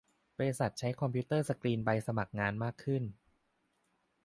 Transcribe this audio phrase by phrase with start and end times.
[0.37, 3.03] บริษัทใช้คอมพิวเตอร์สกรีนใบสมัครงานมากขึ้น